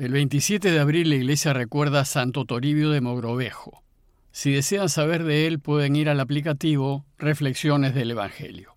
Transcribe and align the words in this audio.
El 0.00 0.12
27 0.12 0.70
de 0.70 0.80
abril 0.80 1.10
la 1.10 1.16
iglesia 1.16 1.52
recuerda 1.52 2.00
a 2.00 2.04
Santo 2.06 2.46
Toribio 2.46 2.88
de 2.88 3.02
Mogrovejo. 3.02 3.82
Si 4.32 4.50
desean 4.50 4.88
saber 4.88 5.24
de 5.24 5.46
él 5.46 5.60
pueden 5.60 5.94
ir 5.94 6.08
al 6.08 6.20
aplicativo 6.20 7.04
Reflexiones 7.18 7.94
del 7.94 8.12
Evangelio. 8.12 8.72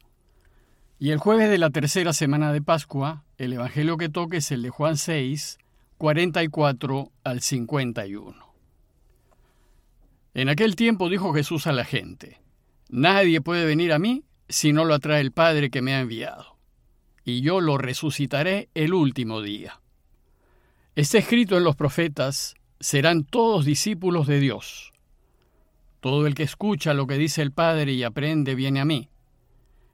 Y 0.99 1.11
el 1.11 1.19
jueves 1.19 1.49
de 1.49 1.59
la 1.59 1.69
tercera 1.69 2.11
semana 2.11 2.51
de 2.51 2.61
Pascua, 2.61 3.23
el 3.37 3.53
Evangelio 3.53 3.95
que 3.95 4.09
toque 4.09 4.37
es 4.37 4.51
el 4.51 4.63
de 4.63 4.69
Juan 4.69 4.97
6, 4.97 5.59
44 5.97 7.13
al 7.23 7.39
51. 7.39 8.53
En 10.33 10.49
aquel 10.49 10.75
tiempo 10.75 11.07
dijo 11.07 11.33
Jesús 11.33 11.67
a 11.67 11.71
la 11.71 11.85
gente, 11.85 12.41
Nadie 12.89 13.39
puede 13.39 13.65
venir 13.65 13.93
a 13.93 13.97
mí 13.97 14.25
si 14.49 14.73
no 14.73 14.83
lo 14.83 14.93
atrae 14.93 15.21
el 15.21 15.31
Padre 15.31 15.69
que 15.69 15.81
me 15.81 15.93
ha 15.95 16.01
enviado, 16.01 16.57
y 17.23 17.39
yo 17.39 17.61
lo 17.61 17.77
resucitaré 17.77 18.67
el 18.73 18.93
último 18.93 19.41
día. 19.41 19.79
Está 20.95 21.17
escrito 21.17 21.57
en 21.57 21.63
los 21.63 21.75
profetas, 21.75 22.53
serán 22.79 23.23
todos 23.23 23.65
discípulos 23.65 24.27
de 24.27 24.39
Dios. 24.39 24.93
Todo 26.01 26.27
el 26.27 26.35
que 26.35 26.43
escucha 26.43 26.93
lo 26.93 27.07
que 27.07 27.17
dice 27.17 27.41
el 27.41 27.51
Padre 27.51 27.93
y 27.93 28.03
aprende 28.03 28.53
viene 28.53 28.79
a 28.79 28.85
mí. 28.85 29.09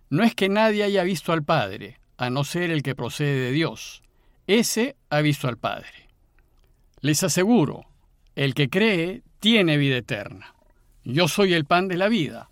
No 0.09 0.23
es 0.23 0.35
que 0.35 0.49
nadie 0.49 0.83
haya 0.83 1.03
visto 1.03 1.31
al 1.31 1.43
Padre, 1.45 2.01
a 2.17 2.29
no 2.29 2.43
ser 2.43 2.69
el 2.69 2.83
que 2.83 2.95
procede 2.95 3.39
de 3.39 3.51
Dios. 3.53 4.01
Ese 4.45 4.97
ha 5.09 5.21
visto 5.21 5.47
al 5.47 5.57
Padre. 5.57 6.09
Les 6.99 7.23
aseguro, 7.23 7.85
el 8.35 8.53
que 8.53 8.69
cree 8.69 9.23
tiene 9.39 9.77
vida 9.77 9.97
eterna. 9.97 10.53
Yo 11.05 11.29
soy 11.29 11.53
el 11.53 11.63
pan 11.63 11.87
de 11.87 11.95
la 11.95 12.09
vida. 12.09 12.49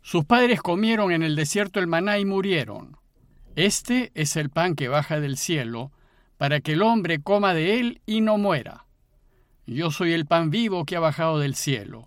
Sus 0.00 0.24
padres 0.24 0.62
comieron 0.62 1.12
en 1.12 1.22
el 1.22 1.36
desierto 1.36 1.78
el 1.78 1.88
maná 1.88 2.18
y 2.18 2.24
murieron. 2.24 2.96
Este 3.54 4.12
es 4.14 4.36
el 4.36 4.48
pan 4.48 4.76
que 4.76 4.88
baja 4.88 5.20
del 5.20 5.36
cielo 5.36 5.92
para 6.36 6.60
que 6.60 6.72
el 6.72 6.82
hombre 6.82 7.20
coma 7.20 7.54
de 7.54 7.78
él 7.78 8.00
y 8.06 8.20
no 8.20 8.38
muera. 8.38 8.86
Yo 9.66 9.90
soy 9.90 10.12
el 10.12 10.26
pan 10.26 10.50
vivo 10.50 10.84
que 10.84 10.96
ha 10.96 11.00
bajado 11.00 11.38
del 11.38 11.54
cielo. 11.54 12.04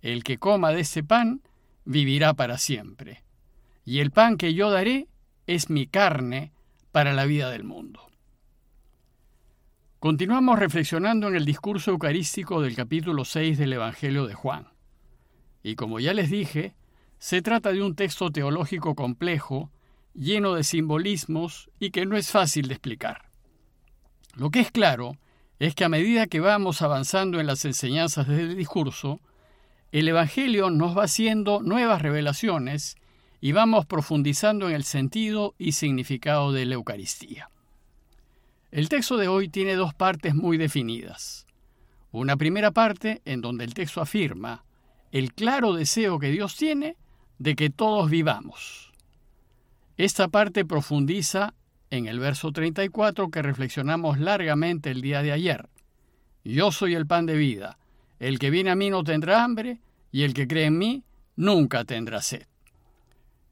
El 0.00 0.24
que 0.24 0.38
coma 0.38 0.72
de 0.72 0.80
ese 0.80 1.02
pan 1.02 1.42
vivirá 1.84 2.34
para 2.34 2.58
siempre. 2.58 3.24
Y 3.84 4.00
el 4.00 4.10
pan 4.10 4.36
que 4.36 4.54
yo 4.54 4.70
daré 4.70 5.08
es 5.46 5.70
mi 5.70 5.86
carne 5.86 6.52
para 6.92 7.12
la 7.12 7.26
vida 7.26 7.50
del 7.50 7.64
mundo. 7.64 8.00
Continuamos 9.98 10.58
reflexionando 10.58 11.28
en 11.28 11.34
el 11.34 11.44
discurso 11.44 11.90
eucarístico 11.90 12.60
del 12.62 12.76
capítulo 12.76 13.24
6 13.24 13.58
del 13.58 13.72
Evangelio 13.72 14.26
de 14.26 14.34
Juan. 14.34 14.68
Y 15.62 15.74
como 15.74 16.00
ya 16.00 16.14
les 16.14 16.30
dije, 16.30 16.74
se 17.18 17.42
trata 17.42 17.72
de 17.72 17.82
un 17.82 17.96
texto 17.96 18.30
teológico 18.30 18.94
complejo, 18.94 19.72
lleno 20.14 20.54
de 20.54 20.64
simbolismos 20.64 21.70
y 21.80 21.90
que 21.90 22.06
no 22.06 22.16
es 22.16 22.30
fácil 22.30 22.68
de 22.68 22.74
explicar. 22.74 23.25
Lo 24.36 24.50
que 24.50 24.60
es 24.60 24.70
claro 24.70 25.16
es 25.58 25.74
que 25.74 25.84
a 25.84 25.88
medida 25.88 26.26
que 26.26 26.40
vamos 26.40 26.82
avanzando 26.82 27.40
en 27.40 27.46
las 27.46 27.64
enseñanzas 27.64 28.28
del 28.28 28.54
discurso, 28.54 29.20
el 29.92 30.06
Evangelio 30.08 30.68
nos 30.68 30.96
va 30.96 31.04
haciendo 31.04 31.62
nuevas 31.62 32.02
revelaciones 32.02 32.96
y 33.40 33.52
vamos 33.52 33.86
profundizando 33.86 34.68
en 34.68 34.74
el 34.74 34.84
sentido 34.84 35.54
y 35.58 35.72
significado 35.72 36.52
de 36.52 36.66
la 36.66 36.74
Eucaristía. 36.74 37.48
El 38.70 38.90
texto 38.90 39.16
de 39.16 39.28
hoy 39.28 39.48
tiene 39.48 39.74
dos 39.74 39.94
partes 39.94 40.34
muy 40.34 40.58
definidas. 40.58 41.46
Una 42.12 42.36
primera 42.36 42.72
parte 42.72 43.22
en 43.24 43.40
donde 43.40 43.64
el 43.64 43.72
texto 43.72 44.02
afirma 44.02 44.64
el 45.12 45.32
claro 45.32 45.72
deseo 45.72 46.18
que 46.18 46.30
Dios 46.30 46.56
tiene 46.56 46.96
de 47.38 47.56
que 47.56 47.70
todos 47.70 48.10
vivamos. 48.10 48.92
Esta 49.96 50.28
parte 50.28 50.66
profundiza 50.66 51.54
en 51.96 52.06
el 52.06 52.18
verso 52.18 52.52
34 52.52 53.30
que 53.30 53.42
reflexionamos 53.42 54.18
largamente 54.18 54.90
el 54.90 55.00
día 55.00 55.22
de 55.22 55.32
ayer. 55.32 55.68
Yo 56.44 56.70
soy 56.70 56.94
el 56.94 57.06
pan 57.06 57.26
de 57.26 57.36
vida. 57.36 57.78
El 58.18 58.38
que 58.38 58.50
viene 58.50 58.70
a 58.70 58.76
mí 58.76 58.90
no 58.90 59.02
tendrá 59.04 59.42
hambre 59.42 59.80
y 60.12 60.22
el 60.22 60.32
que 60.32 60.46
cree 60.46 60.66
en 60.66 60.78
mí 60.78 61.02
nunca 61.36 61.84
tendrá 61.84 62.22
sed. 62.22 62.46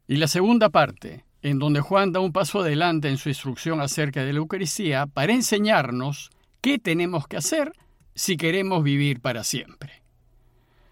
Y 0.06 0.16
la 0.16 0.28
segunda 0.28 0.68
parte, 0.68 1.24
en 1.42 1.58
donde 1.58 1.80
Juan 1.80 2.12
da 2.12 2.20
un 2.20 2.32
paso 2.32 2.60
adelante 2.60 3.08
en 3.08 3.18
su 3.18 3.28
instrucción 3.28 3.80
acerca 3.80 4.24
de 4.24 4.32
la 4.32 4.38
Eucaristía 4.38 5.06
para 5.06 5.32
enseñarnos 5.32 6.30
qué 6.60 6.78
tenemos 6.78 7.26
que 7.26 7.36
hacer 7.36 7.72
si 8.14 8.36
queremos 8.36 8.82
vivir 8.82 9.20
para 9.20 9.44
siempre. 9.44 10.02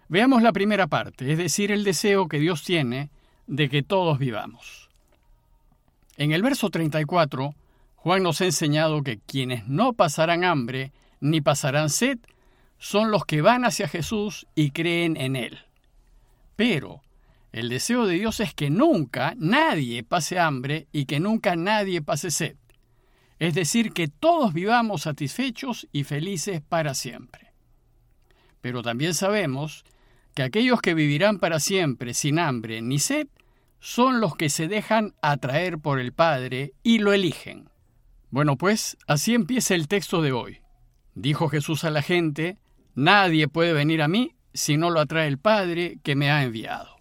Veamos 0.09 0.43
la 0.43 0.51
primera 0.51 0.87
parte, 0.87 1.31
es 1.31 1.37
decir, 1.37 1.71
el 1.71 1.83
deseo 1.83 2.27
que 2.27 2.39
Dios 2.39 2.63
tiene 2.63 3.09
de 3.47 3.69
que 3.69 3.81
todos 3.81 4.19
vivamos. 4.19 4.82
En 6.17 6.31
el 6.31 6.43
verso 6.43 6.69
34, 6.69 7.55
Juan 7.95 8.23
nos 8.23 8.41
ha 8.41 8.45
enseñado 8.45 9.01
que 9.01 9.19
quienes 9.19 9.67
no 9.67 9.93
pasarán 9.93 10.43
hambre 10.43 10.91
ni 11.19 11.41
pasarán 11.41 11.89
sed 11.89 12.19
son 12.77 13.11
los 13.11 13.25
que 13.25 13.41
van 13.41 13.65
hacia 13.65 13.87
Jesús 13.87 14.45
y 14.55 14.71
creen 14.71 15.17
en 15.17 15.35
Él. 15.35 15.59
Pero 16.55 17.01
el 17.51 17.69
deseo 17.69 18.05
de 18.05 18.15
Dios 18.15 18.39
es 18.41 18.53
que 18.53 18.69
nunca 18.69 19.33
nadie 19.37 20.03
pase 20.03 20.37
hambre 20.39 20.87
y 20.91 21.05
que 21.05 21.19
nunca 21.19 21.55
nadie 21.55 22.01
pase 22.01 22.29
sed. 22.29 22.57
Es 23.39 23.53
decir, 23.55 23.93
que 23.93 24.07
todos 24.07 24.53
vivamos 24.53 25.03
satisfechos 25.03 25.87
y 25.91 26.03
felices 26.03 26.61
para 26.61 26.93
siempre. 26.93 27.53
Pero 28.61 28.81
también 28.81 29.13
sabemos 29.13 29.83
que 30.33 30.43
aquellos 30.43 30.81
que 30.81 30.93
vivirán 30.93 31.39
para 31.39 31.59
siempre 31.59 32.13
sin 32.13 32.37
hambre 32.37 32.81
ni 32.81 32.99
sed 32.99 33.27
son 33.83 34.21
los 34.21 34.37
que 34.37 34.47
se 34.47 34.69
dejan 34.69 35.13
atraer 35.21 35.77
por 35.77 35.99
el 35.99 36.13
Padre 36.13 36.71
y 36.83 36.99
lo 36.99 37.11
eligen. 37.11 37.67
Bueno, 38.29 38.57
pues 38.57 38.97
así 39.07 39.33
empieza 39.35 39.75
el 39.75 39.89
texto 39.89 40.21
de 40.21 40.31
hoy. 40.31 40.61
Dijo 41.15 41.49
Jesús 41.49 41.83
a 41.83 41.89
la 41.89 42.01
gente, 42.01 42.57
Nadie 42.95 43.49
puede 43.49 43.73
venir 43.73 44.01
a 44.01 44.07
mí 44.07 44.35
si 44.53 44.77
no 44.77 44.89
lo 44.89 45.01
atrae 45.01 45.27
el 45.27 45.37
Padre 45.37 45.97
que 46.01 46.15
me 46.15 46.31
ha 46.31 46.43
enviado. 46.43 46.95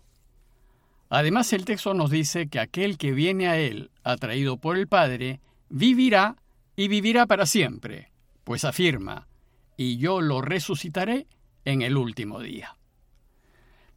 Además 1.09 1.53
el 1.53 1.65
texto 1.65 1.95
nos 1.95 2.11
dice 2.11 2.49
que 2.49 2.59
aquel 2.59 2.99
que 2.99 3.13
viene 3.13 3.47
a 3.47 3.59
Él, 3.59 3.93
atraído 4.03 4.57
por 4.57 4.77
el 4.77 4.89
Padre, 4.89 5.41
vivirá 5.69 6.35
y 6.75 6.89
vivirá 6.89 7.27
para 7.27 7.47
siempre, 7.47 8.11
pues 8.43 8.65
afirma, 8.65 9.29
y 9.77 9.99
yo 9.99 10.21
lo 10.21 10.43
resucitaré 10.43 11.29
en 11.65 11.83
el 11.83 11.97
último 11.97 12.41
día. 12.41 12.77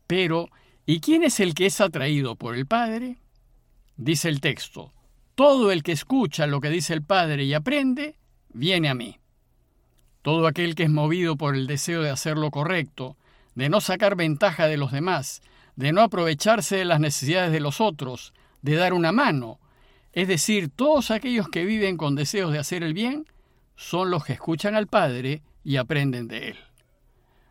Pero 0.05 0.51
¿Y 0.87 0.99
quién 0.99 1.23
es 1.23 1.39
el 1.39 1.55
que 1.55 1.65
es 1.65 1.81
atraído 1.81 2.35
por 2.35 2.55
el 2.55 2.67
Padre? 2.67 3.17
Dice 3.97 4.29
el 4.29 4.39
texto, 4.39 4.93
todo 5.33 5.71
el 5.71 5.81
que 5.81 5.91
escucha 5.91 6.45
lo 6.45 6.61
que 6.61 6.69
dice 6.69 6.93
el 6.93 7.01
Padre 7.01 7.43
y 7.43 7.55
aprende, 7.55 8.17
viene 8.49 8.89
a 8.89 8.93
mí. 8.93 9.17
Todo 10.21 10.45
aquel 10.45 10.75
que 10.75 10.83
es 10.83 10.89
movido 10.91 11.37
por 11.37 11.55
el 11.55 11.65
deseo 11.65 12.03
de 12.03 12.11
hacer 12.11 12.37
lo 12.37 12.51
correcto, 12.51 13.17
de 13.55 13.67
no 13.67 13.81
sacar 13.81 14.15
ventaja 14.15 14.67
de 14.67 14.77
los 14.77 14.91
demás, 14.91 15.41
de 15.75 15.91
no 15.91 16.01
aprovecharse 16.01 16.75
de 16.75 16.85
las 16.85 16.99
necesidades 16.99 17.51
de 17.51 17.61
los 17.61 17.81
otros, 17.81 18.33
de 18.61 18.75
dar 18.75 18.93
una 18.93 19.11
mano, 19.11 19.59
es 20.13 20.27
decir, 20.27 20.69
todos 20.69 21.09
aquellos 21.09 21.49
que 21.49 21.65
viven 21.65 21.97
con 21.97 22.15
deseos 22.15 22.51
de 22.51 22.59
hacer 22.59 22.83
el 22.83 22.93
bien, 22.93 23.25
son 23.75 24.11
los 24.11 24.23
que 24.23 24.33
escuchan 24.33 24.75
al 24.75 24.87
Padre 24.87 25.41
y 25.63 25.77
aprenden 25.77 26.27
de 26.27 26.49
Él. 26.49 26.57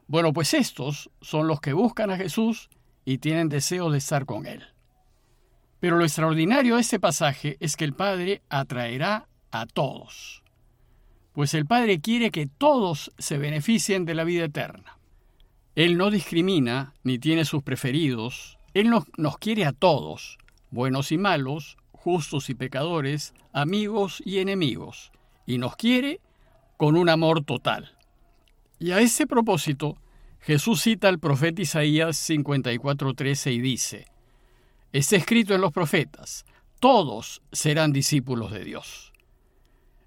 Bueno, 0.07 0.33
pues 0.33 0.55
estos 0.55 1.11
son 1.21 1.49
los 1.49 1.61
que 1.61 1.73
buscan 1.73 2.11
a 2.11 2.17
Jesús 2.17 2.71
y 3.05 3.19
tienen 3.19 3.49
deseo 3.49 3.91
de 3.91 3.99
estar 3.99 4.27
con 4.27 4.47
Él. 4.47 4.65
Pero 5.81 5.97
lo 5.99 6.05
extraordinario 6.05 6.77
de 6.77 6.81
este 6.81 6.99
pasaje 6.99 7.57
es 7.61 7.77
que 7.77 7.85
el 7.85 7.93
Padre 7.93 8.43
atraerá 8.49 9.29
a 9.51 9.67
todos, 9.67 10.43
pues 11.33 11.53
el 11.55 11.67
Padre 11.67 12.01
quiere 12.01 12.31
que 12.31 12.47
todos 12.47 13.13
se 13.19 13.39
beneficien 13.39 14.05
de 14.05 14.15
la 14.15 14.25
vida 14.25 14.45
eterna. 14.45 14.99
Él 15.75 15.99
no 15.99 16.11
discrimina 16.11 16.95
ni 17.03 17.19
tiene 17.19 17.45
sus 17.45 17.63
preferidos, 17.63 18.59
Él 18.73 18.91
nos, 18.91 19.05
nos 19.19 19.39
quiere 19.39 19.65
a 19.67 19.73
todos, 19.73 20.39
buenos 20.71 21.13
y 21.13 21.19
malos, 21.19 21.77
justos 21.91 22.51
y 22.51 22.55
pecadores, 22.55 23.35
amigos 23.53 24.23
y 24.25 24.39
enemigos, 24.39 25.11
y 25.47 25.59
nos 25.59 25.77
quiere 25.77 26.21
con 26.77 26.97
un 26.97 27.09
amor 27.09 27.45
total. 27.45 27.97
Y 28.79 28.91
a 28.93 29.01
ese 29.01 29.27
propósito, 29.27 29.97
Jesús 30.45 30.83
cita 30.83 31.09
al 31.09 31.19
profeta 31.19 31.63
Isaías 31.63 32.19
54:13 32.29 33.51
y 33.55 33.61
dice, 33.63 34.09
Está 34.93 35.17
escrito 35.17 35.55
en 35.55 35.63
los 35.63 35.73
profetas, 35.73 36.45
todos 36.81 37.41
serán 37.51 37.95
discípulos 37.95 38.53
de 38.53 38.63
Dios. 38.63 39.15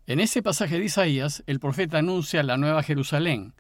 En 0.06 0.20
ese 0.20 0.44
pasaje 0.44 0.78
de 0.78 0.86
Isaías, 0.86 1.44
el 1.48 1.60
profeta 1.60 1.98
anuncia 1.98 2.44
la 2.44 2.56
nueva 2.58 2.84
Jerusalén, 2.84 3.56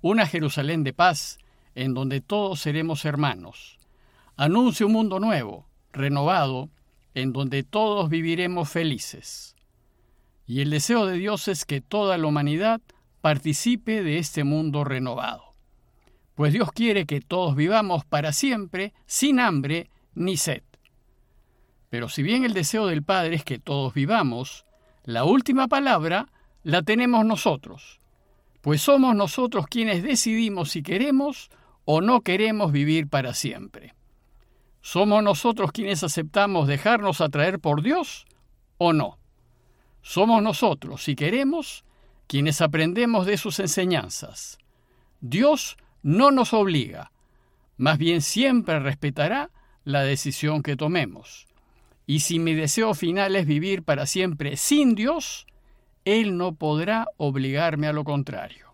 una 0.00 0.26
Jerusalén 0.26 0.82
de 0.82 0.92
paz, 0.92 1.38
en 1.76 1.94
donde 1.94 2.20
todos 2.20 2.58
seremos 2.58 3.04
hermanos. 3.04 3.78
Anuncia 4.36 4.84
un 4.84 4.94
mundo 4.94 5.20
nuevo, 5.20 5.68
renovado, 5.92 6.70
en 7.14 7.32
donde 7.32 7.62
todos 7.62 8.10
viviremos 8.10 8.68
felices. 8.68 9.54
Y 10.44 10.60
el 10.60 10.70
deseo 10.70 11.06
de 11.06 11.18
Dios 11.18 11.46
es 11.46 11.64
que 11.64 11.80
toda 11.80 12.18
la 12.18 12.26
humanidad 12.26 12.80
participe 13.20 14.02
de 14.02 14.18
este 14.18 14.42
mundo 14.42 14.82
renovado 14.82 15.45
pues 16.36 16.52
Dios 16.52 16.70
quiere 16.70 17.06
que 17.06 17.20
todos 17.20 17.56
vivamos 17.56 18.04
para 18.04 18.32
siempre 18.32 18.92
sin 19.06 19.40
hambre 19.40 19.88
ni 20.14 20.36
sed. 20.36 20.62
Pero 21.88 22.10
si 22.10 22.22
bien 22.22 22.44
el 22.44 22.52
deseo 22.52 22.86
del 22.86 23.02
Padre 23.02 23.36
es 23.36 23.44
que 23.44 23.58
todos 23.58 23.94
vivamos, 23.94 24.66
la 25.04 25.24
última 25.24 25.66
palabra 25.66 26.28
la 26.62 26.82
tenemos 26.82 27.24
nosotros, 27.24 28.00
pues 28.60 28.82
somos 28.82 29.16
nosotros 29.16 29.66
quienes 29.66 30.02
decidimos 30.02 30.70
si 30.70 30.82
queremos 30.82 31.48
o 31.86 32.02
no 32.02 32.20
queremos 32.20 32.70
vivir 32.70 33.08
para 33.08 33.32
siempre. 33.32 33.94
¿Somos 34.82 35.22
nosotros 35.22 35.72
quienes 35.72 36.04
aceptamos 36.04 36.68
dejarnos 36.68 37.22
atraer 37.22 37.60
por 37.60 37.82
Dios 37.82 38.26
o 38.76 38.92
no? 38.92 39.18
Somos 40.02 40.42
nosotros, 40.42 41.02
si 41.02 41.16
queremos, 41.16 41.84
quienes 42.26 42.60
aprendemos 42.60 43.24
de 43.24 43.38
sus 43.38 43.58
enseñanzas. 43.58 44.58
Dios 45.20 45.78
no 46.06 46.30
nos 46.30 46.52
obliga, 46.52 47.10
más 47.78 47.98
bien 47.98 48.22
siempre 48.22 48.78
respetará 48.78 49.50
la 49.82 50.02
decisión 50.02 50.62
que 50.62 50.76
tomemos. 50.76 51.48
Y 52.06 52.20
si 52.20 52.38
mi 52.38 52.54
deseo 52.54 52.94
final 52.94 53.34
es 53.34 53.44
vivir 53.44 53.82
para 53.82 54.06
siempre 54.06 54.56
sin 54.56 54.94
Dios, 54.94 55.48
Él 56.04 56.36
no 56.36 56.54
podrá 56.54 57.08
obligarme 57.16 57.88
a 57.88 57.92
lo 57.92 58.04
contrario. 58.04 58.68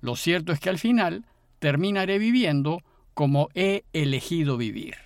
Lo 0.00 0.16
cierto 0.16 0.52
es 0.52 0.60
que 0.60 0.68
al 0.68 0.78
final 0.78 1.24
terminaré 1.60 2.18
viviendo 2.18 2.82
como 3.14 3.48
he 3.54 3.84
elegido 3.94 4.58
vivir. 4.58 4.96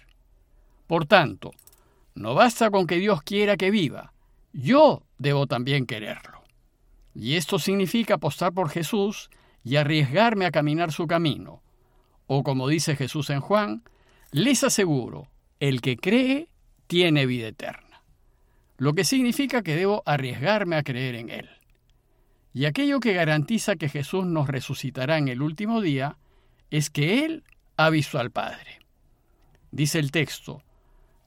Por 0.89 1.07
tanto, 1.07 1.53
no 2.17 2.35
basta 2.35 2.69
con 2.73 2.89
que 2.89 2.97
Dios 2.97 3.23
quiera 3.23 3.57
que 3.57 3.71
viva, 3.71 4.13
yo 4.53 5.05
debo 5.19 5.47
también 5.47 5.87
quererlo. 5.87 6.43
Y 7.15 7.37
esto 7.37 7.61
significa 7.61 8.15
apostar 8.15 8.53
por 8.53 8.71
Jesús 8.71 9.31
y 9.69 9.77
arriesgarme 9.77 10.47
a 10.47 10.51
caminar 10.51 10.93
su 10.93 11.07
camino. 11.07 11.63
O 12.27 12.43
como 12.43 12.69
dice 12.69 12.97
Jesús 12.97 13.29
en 13.29 13.41
Juan, 13.41 13.83
les 14.33 14.65
aseguro, 14.65 15.29
el 15.61 15.83
que 15.83 15.99
cree 15.99 16.49
tiene 16.87 17.27
vida 17.27 17.49
eterna. 17.49 18.03
Lo 18.79 18.95
que 18.95 19.05
significa 19.05 19.63
que 19.63 19.77
debo 19.77 20.03
arriesgarme 20.07 20.77
a 20.77 20.83
creer 20.83 21.17
en 21.17 21.29
Él. 21.29 21.51
Y 22.55 22.65
aquello 22.65 22.99
que 22.99 23.13
garantiza 23.13 23.77
que 23.77 23.91
Jesús 23.91 24.25
nos 24.25 24.49
resucitará 24.49 25.19
en 25.19 25.29
el 25.29 25.43
último 25.43 25.83
día 25.83 26.17
es 26.71 26.89
que 26.89 27.27
Él 27.27 27.45
ha 27.77 27.91
visto 27.91 28.19
al 28.19 28.31
Padre. 28.31 28.79
Dice 29.71 29.99
el 29.99 30.13
texto, 30.13 30.63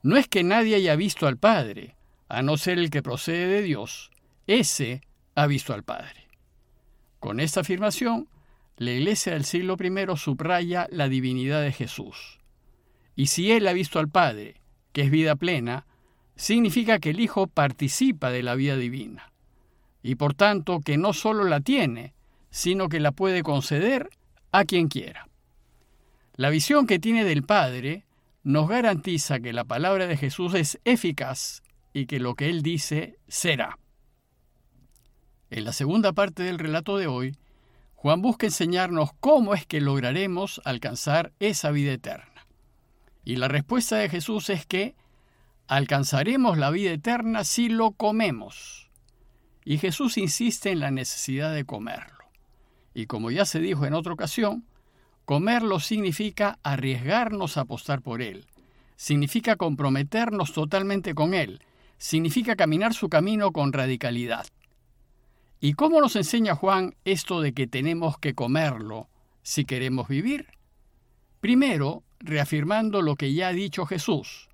no 0.02 0.16
es 0.16 0.26
que 0.26 0.42
nadie 0.42 0.74
haya 0.74 0.96
visto 0.96 1.28
al 1.28 1.36
Padre, 1.38 1.94
a 2.28 2.42
no 2.42 2.56
ser 2.56 2.80
el 2.80 2.90
que 2.90 3.04
procede 3.04 3.46
de 3.46 3.62
Dios, 3.62 4.10
ese 4.48 5.00
ha 5.36 5.46
visto 5.46 5.74
al 5.74 5.84
Padre. 5.84 6.21
Con 7.22 7.38
esta 7.38 7.60
afirmación, 7.60 8.26
la 8.76 8.90
Iglesia 8.90 9.34
del 9.34 9.44
siglo 9.44 9.76
I 9.78 10.16
subraya 10.16 10.88
la 10.90 11.08
divinidad 11.08 11.62
de 11.62 11.70
Jesús. 11.70 12.40
Y 13.14 13.26
si 13.26 13.52
Él 13.52 13.68
ha 13.68 13.72
visto 13.72 14.00
al 14.00 14.08
Padre, 14.08 14.60
que 14.92 15.02
es 15.02 15.10
vida 15.12 15.36
plena, 15.36 15.86
significa 16.34 16.98
que 16.98 17.10
el 17.10 17.20
Hijo 17.20 17.46
participa 17.46 18.30
de 18.32 18.42
la 18.42 18.56
vida 18.56 18.76
divina, 18.76 19.30
y 20.02 20.16
por 20.16 20.34
tanto 20.34 20.80
que 20.80 20.98
no 20.98 21.12
solo 21.12 21.44
la 21.44 21.60
tiene, 21.60 22.12
sino 22.50 22.88
que 22.88 22.98
la 22.98 23.12
puede 23.12 23.44
conceder 23.44 24.10
a 24.50 24.64
quien 24.64 24.88
quiera. 24.88 25.28
La 26.34 26.50
visión 26.50 26.88
que 26.88 26.98
tiene 26.98 27.22
del 27.24 27.44
Padre 27.44 28.04
nos 28.42 28.68
garantiza 28.68 29.38
que 29.38 29.52
la 29.52 29.62
palabra 29.62 30.08
de 30.08 30.16
Jesús 30.16 30.54
es 30.54 30.80
eficaz 30.84 31.62
y 31.92 32.06
que 32.06 32.18
lo 32.18 32.34
que 32.34 32.50
Él 32.50 32.62
dice 32.62 33.20
será. 33.28 33.78
En 35.52 35.66
la 35.66 35.74
segunda 35.74 36.14
parte 36.14 36.44
del 36.44 36.58
relato 36.58 36.96
de 36.96 37.06
hoy, 37.06 37.36
Juan 37.94 38.22
busca 38.22 38.46
enseñarnos 38.46 39.10
cómo 39.20 39.52
es 39.52 39.66
que 39.66 39.82
lograremos 39.82 40.62
alcanzar 40.64 41.34
esa 41.40 41.70
vida 41.70 41.92
eterna. 41.92 42.46
Y 43.22 43.36
la 43.36 43.48
respuesta 43.48 43.96
de 43.96 44.08
Jesús 44.08 44.48
es 44.48 44.64
que 44.64 44.94
alcanzaremos 45.68 46.56
la 46.56 46.70
vida 46.70 46.90
eterna 46.90 47.44
si 47.44 47.68
lo 47.68 47.90
comemos. 47.90 48.90
Y 49.62 49.76
Jesús 49.76 50.16
insiste 50.16 50.70
en 50.70 50.80
la 50.80 50.90
necesidad 50.90 51.52
de 51.52 51.66
comerlo. 51.66 52.24
Y 52.94 53.04
como 53.04 53.30
ya 53.30 53.44
se 53.44 53.60
dijo 53.60 53.84
en 53.84 53.92
otra 53.92 54.14
ocasión, 54.14 54.64
Comerlo 55.26 55.80
significa 55.80 56.60
arriesgarnos 56.62 57.58
a 57.58 57.60
apostar 57.60 58.00
por 58.00 58.22
Él, 58.22 58.46
significa 58.96 59.56
comprometernos 59.56 60.54
totalmente 60.54 61.14
con 61.14 61.34
Él, 61.34 61.60
significa 61.98 62.56
caminar 62.56 62.94
su 62.94 63.10
camino 63.10 63.52
con 63.52 63.74
radicalidad. 63.74 64.46
¿Y 65.64 65.74
cómo 65.74 66.00
nos 66.00 66.16
enseña 66.16 66.56
Juan 66.56 66.96
esto 67.04 67.40
de 67.40 67.52
que 67.52 67.68
tenemos 67.68 68.18
que 68.18 68.34
comerlo 68.34 69.08
si 69.44 69.64
queremos 69.64 70.08
vivir? 70.08 70.48
Primero, 71.40 72.02
reafirmando 72.18 73.00
lo 73.00 73.14
que 73.14 73.32
ya 73.32 73.46
ha 73.46 73.52
dicho 73.52 73.86
Jesús, 73.86 74.48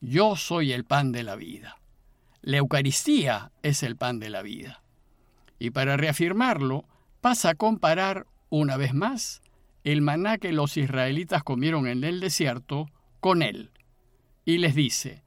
yo 0.00 0.34
soy 0.34 0.72
el 0.72 0.84
pan 0.84 1.12
de 1.12 1.22
la 1.22 1.36
vida. 1.36 1.78
La 2.42 2.56
Eucaristía 2.56 3.52
es 3.62 3.84
el 3.84 3.94
pan 3.94 4.18
de 4.18 4.30
la 4.30 4.42
vida. 4.42 4.82
Y 5.60 5.70
para 5.70 5.96
reafirmarlo, 5.96 6.86
pasa 7.20 7.50
a 7.50 7.54
comparar 7.54 8.26
una 8.50 8.76
vez 8.76 8.94
más 8.94 9.42
el 9.84 10.02
maná 10.02 10.38
que 10.38 10.50
los 10.50 10.76
israelitas 10.76 11.44
comieron 11.44 11.86
en 11.86 12.02
el 12.02 12.18
desierto 12.18 12.90
con 13.20 13.42
él. 13.42 13.70
Y 14.44 14.58
les 14.58 14.74
dice, 14.74 15.22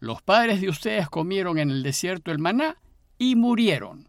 los 0.00 0.20
padres 0.20 0.60
de 0.60 0.68
ustedes 0.68 1.08
comieron 1.08 1.58
en 1.58 1.70
el 1.70 1.84
desierto 1.84 2.32
el 2.32 2.40
maná 2.40 2.78
y 3.18 3.36
murieron. 3.36 4.08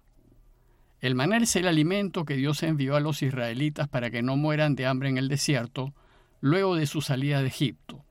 El 1.05 1.13
maná 1.13 1.37
es 1.37 1.55
el 1.55 1.67
alimento 1.67 2.25
que 2.25 2.35
Dios 2.35 2.63
envió 2.63 2.95
a 2.95 2.99
los 2.99 3.21
israelitas 3.21 3.87
para 3.87 4.09
que 4.09 4.23
no 4.23 4.37
mueran 4.37 4.73
de 4.73 4.87
hambre 4.87 5.07
en 5.07 5.19
el 5.19 5.27
desierto 5.27 5.93
luego 6.41 6.75
de 6.75 6.87
su 6.87 7.01
salida 7.01 7.43
de 7.43 7.47
Egipto. 7.47 8.03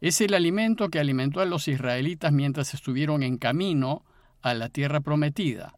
Es 0.00 0.22
el 0.22 0.32
alimento 0.32 0.88
que 0.88 0.98
alimentó 0.98 1.42
a 1.42 1.44
los 1.44 1.68
israelitas 1.68 2.32
mientras 2.32 2.72
estuvieron 2.72 3.22
en 3.22 3.36
camino 3.36 4.06
a 4.40 4.54
la 4.54 4.70
tierra 4.70 5.00
prometida. 5.00 5.76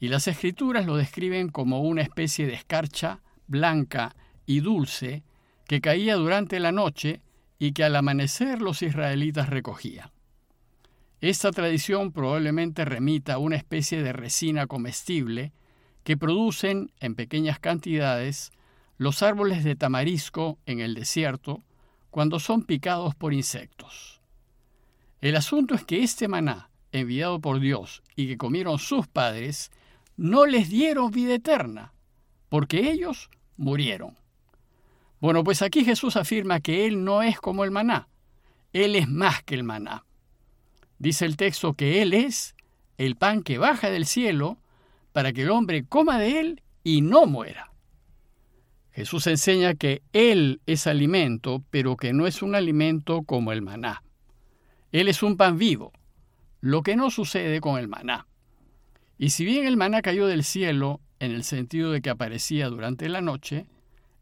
Y 0.00 0.08
las 0.08 0.26
escrituras 0.26 0.84
lo 0.84 0.96
describen 0.96 1.48
como 1.48 1.80
una 1.82 2.02
especie 2.02 2.48
de 2.48 2.54
escarcha 2.54 3.20
blanca 3.46 4.16
y 4.46 4.58
dulce 4.58 5.22
que 5.68 5.80
caía 5.80 6.16
durante 6.16 6.58
la 6.58 6.72
noche 6.72 7.22
y 7.56 7.70
que 7.70 7.84
al 7.84 7.94
amanecer 7.94 8.62
los 8.62 8.82
israelitas 8.82 9.48
recogían. 9.48 10.10
Esta 11.20 11.52
tradición 11.52 12.10
probablemente 12.10 12.84
remita 12.84 13.34
a 13.34 13.38
una 13.38 13.54
especie 13.54 14.02
de 14.02 14.12
resina 14.12 14.66
comestible 14.66 15.52
que 16.08 16.16
producen 16.16 16.90
en 17.00 17.14
pequeñas 17.14 17.58
cantidades 17.58 18.50
los 18.96 19.22
árboles 19.22 19.62
de 19.62 19.76
tamarisco 19.76 20.58
en 20.64 20.80
el 20.80 20.94
desierto 20.94 21.62
cuando 22.08 22.40
son 22.40 22.62
picados 22.62 23.14
por 23.14 23.34
insectos. 23.34 24.22
El 25.20 25.36
asunto 25.36 25.74
es 25.74 25.84
que 25.84 26.02
este 26.02 26.26
maná, 26.26 26.70
enviado 26.92 27.42
por 27.42 27.60
Dios 27.60 28.02
y 28.16 28.26
que 28.26 28.38
comieron 28.38 28.78
sus 28.78 29.06
padres, 29.06 29.70
no 30.16 30.46
les 30.46 30.70
dieron 30.70 31.10
vida 31.10 31.34
eterna, 31.34 31.92
porque 32.48 32.90
ellos 32.90 33.28
murieron. 33.58 34.16
Bueno, 35.20 35.44
pues 35.44 35.60
aquí 35.60 35.84
Jesús 35.84 36.16
afirma 36.16 36.60
que 36.60 36.86
Él 36.86 37.04
no 37.04 37.22
es 37.22 37.38
como 37.38 37.64
el 37.64 37.70
maná, 37.70 38.08
Él 38.72 38.96
es 38.96 39.10
más 39.10 39.42
que 39.42 39.56
el 39.56 39.62
maná. 39.62 40.06
Dice 40.98 41.26
el 41.26 41.36
texto 41.36 41.74
que 41.74 42.00
Él 42.00 42.14
es 42.14 42.56
el 42.96 43.14
pan 43.16 43.42
que 43.42 43.58
baja 43.58 43.90
del 43.90 44.06
cielo 44.06 44.56
para 45.12 45.32
que 45.32 45.42
el 45.42 45.50
hombre 45.50 45.84
coma 45.84 46.18
de 46.18 46.40
Él 46.40 46.62
y 46.84 47.00
no 47.00 47.26
muera. 47.26 47.72
Jesús 48.92 49.26
enseña 49.26 49.74
que 49.74 50.02
Él 50.12 50.60
es 50.66 50.86
alimento, 50.86 51.62
pero 51.70 51.96
que 51.96 52.12
no 52.12 52.26
es 52.26 52.42
un 52.42 52.54
alimento 52.54 53.22
como 53.22 53.52
el 53.52 53.62
maná. 53.62 54.02
Él 54.90 55.08
es 55.08 55.22
un 55.22 55.36
pan 55.36 55.58
vivo, 55.58 55.92
lo 56.60 56.82
que 56.82 56.96
no 56.96 57.10
sucede 57.10 57.60
con 57.60 57.78
el 57.78 57.88
maná. 57.88 58.26
Y 59.18 59.30
si 59.30 59.44
bien 59.44 59.66
el 59.66 59.76
maná 59.76 60.02
cayó 60.02 60.26
del 60.26 60.44
cielo 60.44 61.00
en 61.20 61.32
el 61.32 61.44
sentido 61.44 61.92
de 61.92 62.00
que 62.00 62.10
aparecía 62.10 62.68
durante 62.68 63.08
la 63.08 63.20
noche, 63.20 63.66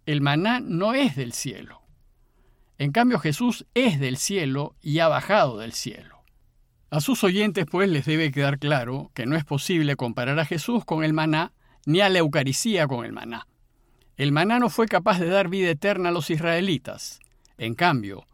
el 0.06 0.20
maná 0.20 0.60
no 0.60 0.94
es 0.94 1.16
del 1.16 1.32
cielo. 1.32 1.82
En 2.78 2.92
cambio 2.92 3.18
Jesús 3.18 3.66
es 3.74 3.98
del 3.98 4.16
cielo 4.16 4.74
y 4.82 4.98
ha 4.98 5.08
bajado 5.08 5.58
del 5.58 5.72
cielo. 5.72 6.15
A 6.88 7.00
sus 7.00 7.24
oyentes 7.24 7.66
pues 7.68 7.88
les 7.90 8.06
debe 8.06 8.30
quedar 8.30 8.58
claro 8.58 9.10
que 9.12 9.26
no 9.26 9.34
es 9.36 9.44
posible 9.44 9.96
comparar 9.96 10.38
a 10.38 10.44
Jesús 10.44 10.84
con 10.84 11.02
el 11.02 11.12
maná 11.12 11.52
ni 11.84 12.00
a 12.00 12.08
la 12.08 12.20
Eucaristía 12.20 12.86
con 12.86 13.04
el 13.04 13.12
maná. 13.12 13.48
El 14.16 14.30
maná 14.30 14.60
no 14.60 14.70
fue 14.70 14.86
capaz 14.86 15.18
de 15.18 15.28
dar 15.28 15.48
vida 15.48 15.68
eterna 15.68 16.10
a 16.10 16.12
los 16.12 16.30
israelitas. 16.30 17.18
En 17.58 17.74
cambio, 17.74 18.24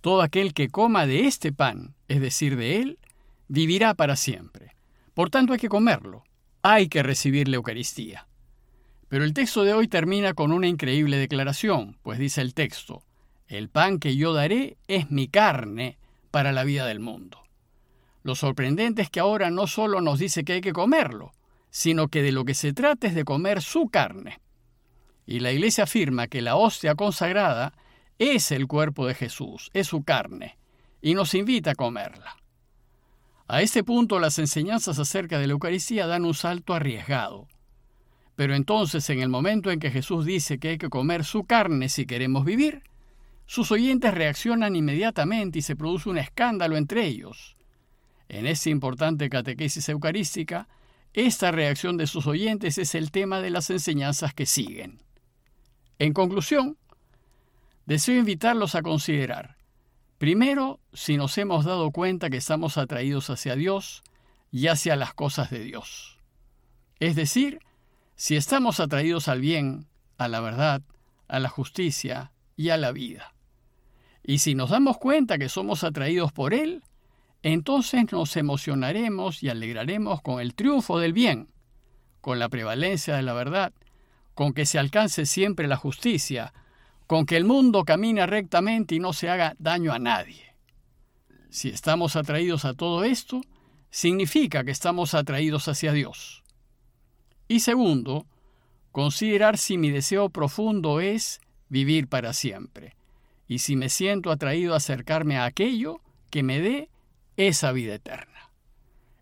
todo 0.00 0.20
aquel 0.20 0.52
que 0.52 0.68
coma 0.68 1.06
de 1.06 1.26
este 1.26 1.52
pan, 1.52 1.94
es 2.08 2.20
decir, 2.20 2.56
de 2.56 2.76
él, 2.76 2.98
vivirá 3.46 3.94
para 3.94 4.16
siempre. 4.16 4.74
Por 5.14 5.30
tanto 5.30 5.52
hay 5.52 5.58
que 5.60 5.68
comerlo, 5.68 6.24
hay 6.62 6.88
que 6.88 7.04
recibir 7.04 7.48
la 7.48 7.56
Eucaristía. 7.56 8.26
Pero 9.08 9.24
el 9.24 9.32
texto 9.32 9.62
de 9.62 9.74
hoy 9.74 9.86
termina 9.86 10.34
con 10.34 10.52
una 10.52 10.66
increíble 10.66 11.18
declaración, 11.18 11.98
pues 12.02 12.18
dice 12.18 12.40
el 12.40 12.52
texto, 12.52 13.04
el 13.46 13.68
pan 13.68 13.98
que 13.98 14.16
yo 14.16 14.32
daré 14.32 14.76
es 14.88 15.10
mi 15.10 15.28
carne 15.28 15.98
para 16.30 16.50
la 16.50 16.64
vida 16.64 16.86
del 16.86 16.98
mundo. 16.98 17.41
Lo 18.22 18.34
sorprendente 18.34 19.02
es 19.02 19.10
que 19.10 19.20
ahora 19.20 19.50
no 19.50 19.66
solo 19.66 20.00
nos 20.00 20.18
dice 20.18 20.44
que 20.44 20.54
hay 20.54 20.60
que 20.60 20.72
comerlo, 20.72 21.32
sino 21.70 22.08
que 22.08 22.22
de 22.22 22.32
lo 22.32 22.44
que 22.44 22.54
se 22.54 22.72
trata 22.72 23.06
es 23.06 23.14
de 23.14 23.24
comer 23.24 23.62
su 23.62 23.88
carne. 23.88 24.40
Y 25.26 25.40
la 25.40 25.52
Iglesia 25.52 25.84
afirma 25.84 26.28
que 26.28 26.42
la 26.42 26.56
hostia 26.56 26.94
consagrada 26.94 27.72
es 28.18 28.52
el 28.52 28.66
cuerpo 28.66 29.06
de 29.06 29.14
Jesús, 29.14 29.70
es 29.72 29.88
su 29.88 30.04
carne, 30.04 30.58
y 31.00 31.14
nos 31.14 31.34
invita 31.34 31.72
a 31.72 31.74
comerla. 31.74 32.36
A 33.48 33.62
este 33.62 33.82
punto 33.82 34.18
las 34.20 34.38
enseñanzas 34.38 34.98
acerca 34.98 35.38
de 35.38 35.46
la 35.46 35.52
Eucaristía 35.52 36.06
dan 36.06 36.24
un 36.24 36.34
salto 36.34 36.74
arriesgado, 36.74 37.48
Pero 38.34 38.54
entonces, 38.54 39.10
en 39.10 39.20
el 39.20 39.28
momento 39.28 39.70
en 39.70 39.78
que 39.78 39.90
Jesús 39.90 40.24
dice 40.24 40.58
que 40.58 40.68
hay 40.70 40.78
que 40.78 40.88
comer 40.88 41.22
su 41.22 41.44
carne 41.44 41.90
si 41.90 42.06
queremos 42.06 42.46
vivir, 42.46 42.82
sus 43.44 43.70
oyentes 43.70 44.14
reaccionan 44.14 44.74
inmediatamente 44.74 45.58
y 45.58 45.62
se 45.62 45.76
produce 45.76 46.08
un 46.08 46.16
escándalo 46.16 46.78
entre 46.78 47.04
ellos. 47.04 47.56
En 48.32 48.46
esta 48.46 48.70
importante 48.70 49.28
catequesis 49.28 49.90
eucarística, 49.90 50.66
esta 51.12 51.50
reacción 51.50 51.98
de 51.98 52.06
sus 52.06 52.26
oyentes 52.26 52.78
es 52.78 52.94
el 52.94 53.10
tema 53.10 53.42
de 53.42 53.50
las 53.50 53.68
enseñanzas 53.68 54.32
que 54.32 54.46
siguen. 54.46 55.02
En 55.98 56.14
conclusión, 56.14 56.78
deseo 57.84 58.18
invitarlos 58.18 58.74
a 58.74 58.80
considerar, 58.80 59.58
primero, 60.16 60.80
si 60.94 61.18
nos 61.18 61.36
hemos 61.36 61.66
dado 61.66 61.90
cuenta 61.90 62.30
que 62.30 62.38
estamos 62.38 62.78
atraídos 62.78 63.28
hacia 63.28 63.54
Dios 63.54 64.02
y 64.50 64.68
hacia 64.68 64.96
las 64.96 65.12
cosas 65.12 65.50
de 65.50 65.58
Dios. 65.58 66.18
Es 67.00 67.14
decir, 67.16 67.60
si 68.16 68.36
estamos 68.36 68.80
atraídos 68.80 69.28
al 69.28 69.42
bien, 69.42 69.88
a 70.16 70.28
la 70.28 70.40
verdad, 70.40 70.80
a 71.28 71.38
la 71.38 71.50
justicia 71.50 72.32
y 72.56 72.70
a 72.70 72.78
la 72.78 72.92
vida. 72.92 73.34
Y 74.22 74.38
si 74.38 74.54
nos 74.54 74.70
damos 74.70 74.96
cuenta 74.96 75.36
que 75.36 75.50
somos 75.50 75.84
atraídos 75.84 76.32
por 76.32 76.54
Él, 76.54 76.82
entonces 77.42 78.10
nos 78.12 78.36
emocionaremos 78.36 79.42
y 79.42 79.48
alegraremos 79.48 80.22
con 80.22 80.40
el 80.40 80.54
triunfo 80.54 80.98
del 80.98 81.12
bien, 81.12 81.48
con 82.20 82.38
la 82.38 82.48
prevalencia 82.48 83.16
de 83.16 83.22
la 83.22 83.32
verdad, 83.32 83.72
con 84.34 84.52
que 84.52 84.66
se 84.66 84.78
alcance 84.78 85.26
siempre 85.26 85.66
la 85.66 85.76
justicia, 85.76 86.52
con 87.06 87.26
que 87.26 87.36
el 87.36 87.44
mundo 87.44 87.84
camine 87.84 88.26
rectamente 88.26 88.94
y 88.94 89.00
no 89.00 89.12
se 89.12 89.28
haga 89.28 89.54
daño 89.58 89.92
a 89.92 89.98
nadie. 89.98 90.54
Si 91.50 91.68
estamos 91.68 92.16
atraídos 92.16 92.64
a 92.64 92.74
todo 92.74 93.04
esto, 93.04 93.42
significa 93.90 94.64
que 94.64 94.70
estamos 94.70 95.12
atraídos 95.12 95.68
hacia 95.68 95.92
Dios. 95.92 96.42
Y 97.48 97.60
segundo, 97.60 98.26
considerar 98.92 99.58
si 99.58 99.76
mi 99.76 99.90
deseo 99.90 100.30
profundo 100.30 101.00
es 101.00 101.40
vivir 101.68 102.08
para 102.08 102.32
siempre, 102.32 102.96
y 103.48 103.58
si 103.58 103.76
me 103.76 103.88
siento 103.88 104.30
atraído 104.30 104.74
a 104.74 104.78
acercarme 104.78 105.36
a 105.36 105.44
aquello 105.44 106.00
que 106.30 106.42
me 106.42 106.60
dé 106.60 106.88
esa 107.36 107.72
vida 107.72 107.94
eterna. 107.94 108.50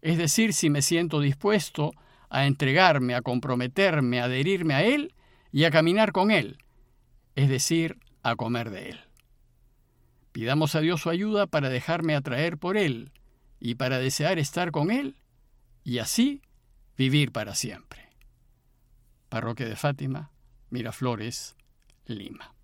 Es 0.03 0.19
decir, 0.19 0.53
si 0.53 0.71
me 0.71 0.83
siento 0.83 1.21
dispuesto 1.21 1.93
a 2.29 2.47
entregarme, 2.47 3.15
a 3.15 3.23
comprometerme, 3.23 4.21
a 4.21 4.25
adherirme 4.25 4.75
a 4.75 4.83
Él 4.83 5.15
y 5.53 5.65
a 5.65 5.71
caminar 5.71 6.13
con 6.13 6.31
Él, 6.31 6.59
es 7.35 7.49
decir, 7.49 7.99
a 8.23 8.37
comer 8.37 8.71
de 8.71 8.91
Él. 8.91 9.01
Pidamos 10.33 10.75
a 10.75 10.81
Dios 10.81 11.03
su 11.03 11.11
ayuda 11.11 11.47
para 11.47 11.69
dejarme 11.69 12.15
atraer 12.15 12.57
por 12.57 12.77
Él 12.77 13.11
y 13.59 13.75
para 13.75 13.99
desear 13.99 14.39
estar 14.39 14.71
con 14.71 14.91
Él 14.91 15.17
y 15.83 15.99
así 15.99 16.43
vivir 16.97 17.33
para 17.33 17.55
siempre. 17.55 18.09
Parroquia 19.29 19.69
de 19.69 19.77
Fátima, 19.77 20.31
Miraflores, 20.71 21.57
Lima. 22.07 22.55